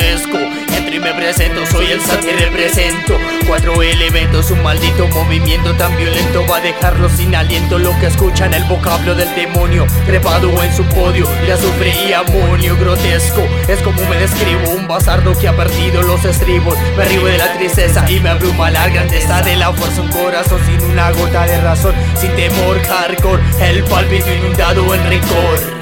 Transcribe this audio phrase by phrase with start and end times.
[0.00, 0.38] grotesco.
[0.76, 3.18] Entro y me presento, soy el SAT que represento.
[3.46, 6.46] Cuatro elementos, un maldito movimiento tan violento.
[6.46, 9.86] Va a dejarlo sin aliento Lo que escuchan el vocablo del demonio.
[10.06, 15.36] Trepado en su podio, de azufre y amonio Grotesco, es como me describo Un bastardo
[15.38, 16.76] que ha perdido los estribos.
[16.96, 20.02] Me río de la tristeza y me abruma la grandeza de la fuerza.
[20.02, 23.42] Un corazón sin una gota de razón Sin temor, hardcore.
[23.60, 25.80] El palpito inundado en rigor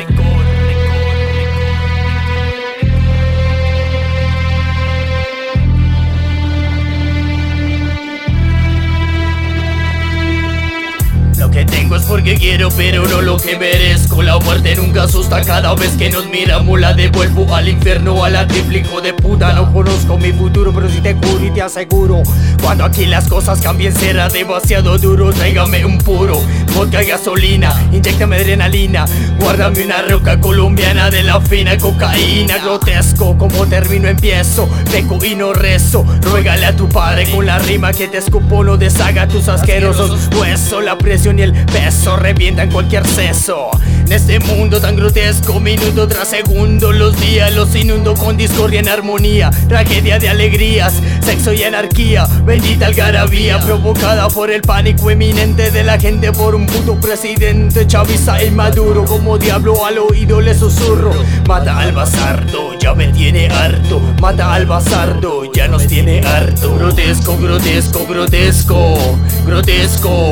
[12.09, 14.23] porque quiero, pero no lo que merezco.
[14.23, 16.81] La muerte nunca asusta cada vez que nos miramos.
[16.81, 19.53] La devuelvo al infierno, a la triplico de puta.
[19.53, 22.23] No conozco mi futuro, pero si te juro y te aseguro.
[22.63, 25.33] Cuando aquí las cosas cambien, será demasiado duro.
[25.33, 26.41] Tráigame un puro,
[26.75, 29.05] vodka y gasolina, inyectame adrenalina.
[29.39, 32.59] Guárdame una roca colombiana de la fina cocaína.
[32.59, 34.69] Grotesco, como termino, empiezo.
[34.91, 36.05] Peco y no rezo.
[36.23, 40.83] Ruégale a tu padre con la rima que te escupo, no deshaga tus asquerosos huesos.
[40.83, 43.71] La presión y el peso revientan cualquier seso.
[44.07, 48.89] En este mundo tan grotesco, minuto tras segundo, los días los inundo con discordia en
[48.89, 50.95] armonía, tragedia de alegrías,
[51.29, 56.65] sexo y anarquía, bendita algarabía provocada por el pánico eminente de la gente por un
[56.65, 61.13] puto presidente chaviza y maduro, como diablo al oído le susurro,
[61.47, 67.37] mata al basardo, ya me tiene harto, mata al basardo, ya nos tiene harto, grotesco,
[67.37, 70.31] grotesco, grotesco, grotesco,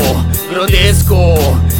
[0.51, 1.37] grotesco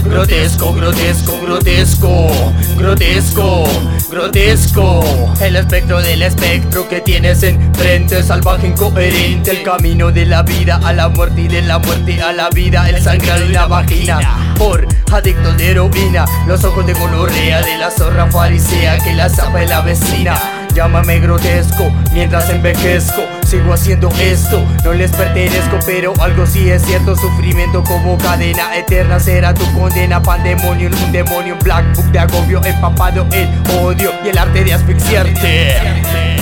[0.09, 2.29] grotesco, grotesco, grotesco,
[2.77, 3.65] grotesco,
[4.11, 5.05] grotesco.
[5.41, 9.06] El espectro del espectro que tienes enfrente, salvaje, incoherente.
[9.07, 12.89] El camino de la vida a la muerte y de la muerte a la vida.
[12.91, 14.55] El sangrado y la vagina.
[14.59, 19.63] Por adicto de heroína, los ojos de gonorrea de la zorra farisea que la zapa
[19.63, 20.35] la vecina.
[20.75, 27.17] Llámame grotesco mientras envejezco Sigo haciendo esto, no les pertenezco Pero algo sí es cierto
[27.17, 33.27] Sufrimiento como cadena eterna Será tu condena Pandemonio, un demonio Black book de agobio Empapado
[33.33, 36.36] en odio Y el arte de asfixiarte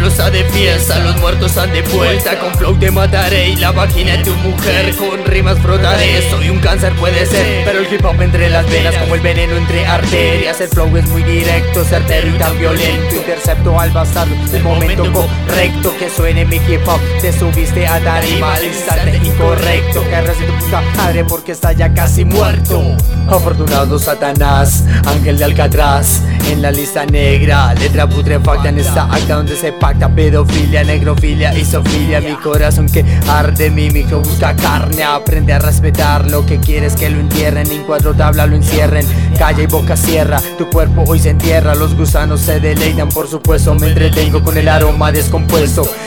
[0.00, 2.38] de fiesta, los muertos han de vuelta.
[2.38, 4.96] Con flow te mataré y la vagina de tu mujer.
[4.96, 7.64] Con rimas frotaré, soy un cáncer puede ser.
[7.66, 10.58] Pero el hip hop entre las venas como el veneno entre arterias.
[10.60, 13.14] El flow es muy directo, certero y tan violento.
[13.14, 15.28] Intercepto al bastardo, el momento correcto
[15.60, 20.64] Que suene mi hip hop, te subiste a tarima al instante incorrecto Que de tu
[20.64, 22.96] puta madre porque está ya casi muerto.
[23.28, 29.54] Afortunado Satanás, ángel de Alcatraz En la lista negra, letra putrefacta en esta acta donde
[29.54, 35.58] se pacta pedofilia, negrofilia, isofilia Mi corazón que arde, mi micro busca carne Aprende a
[35.58, 39.06] respetar lo que quieres que lo entierren En cuatro tablas lo encierren,
[39.38, 43.74] calla y boca cierra Tu cuerpo hoy se entierra, los gusanos se deleitan Por supuesto
[43.74, 45.49] me entretengo con el aroma descompuesto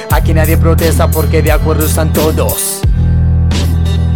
[0.09, 2.81] Aquí nadie protesta porque de acuerdo están todos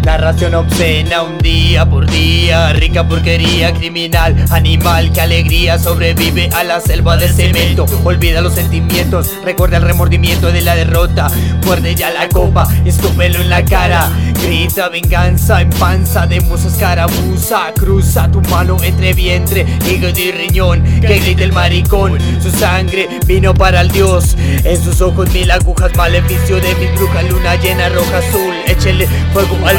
[0.07, 2.71] Narración obscena un día por día.
[2.71, 7.85] Rica porquería criminal Animal que alegría sobrevive a la selva de cemento.
[8.05, 11.29] Olvida los sentimientos Recuerda el remordimiento de la derrota.
[11.65, 14.09] Muerde ya la copa Escúpelo en la cara.
[14.41, 20.83] Grita venganza en panza de musa escaramuza Cruza tu mano entre vientre, hígado y riñón.
[21.01, 24.37] Que grita el maricón Su sangre vino para el dios.
[24.63, 29.57] En sus ojos mil agujas Maleficio de mi bruja Luna llena roja azul Échele fuego
[29.65, 29.77] al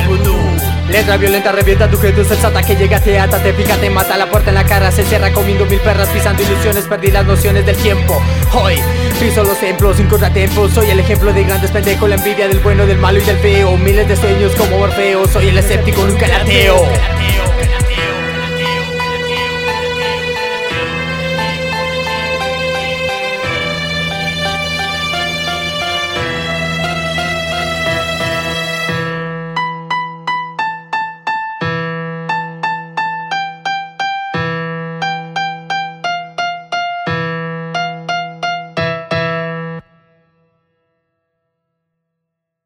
[0.91, 4.31] Letra violenta revienta tu credo sensata que llega, te ata, te pica, te mata La
[4.31, 7.77] puerta en la cara se cierra comiendo mil perras Pisando ilusiones, perdí las nociones del
[7.77, 8.21] tiempo.
[8.55, 8.77] Hoy
[9.21, 12.87] piso los templos sin contratiempos Soy el ejemplo de grandes pendejos La envidia del bueno,
[12.87, 13.77] del malo y del feo.
[13.77, 16.87] Miles de sueños como Orfeo Soy el escéptico, nunca el ateo